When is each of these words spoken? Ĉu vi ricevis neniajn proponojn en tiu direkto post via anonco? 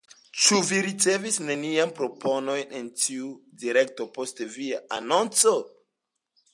Ĉu 0.43 0.57
vi 0.69 0.77
ricevis 0.85 1.37
neniajn 1.49 1.93
proponojn 1.99 2.73
en 2.81 2.89
tiu 3.03 3.31
direkto 3.65 4.11
post 4.19 4.45
via 4.57 4.85
anonco? 5.01 5.57